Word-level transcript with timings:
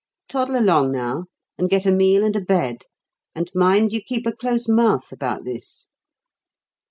Toddle 0.27 0.55
along 0.57 0.93
now 0.93 1.25
and 1.59 1.69
get 1.69 1.85
a 1.85 1.91
meal 1.91 2.23
and 2.23 2.35
a 2.35 2.41
bed. 2.41 2.85
And 3.35 3.51
mind 3.53 3.93
you 3.93 4.01
keep 4.01 4.25
a 4.25 4.35
close 4.35 4.67
mouth 4.67 5.11
about 5.11 5.43
this." 5.43 5.85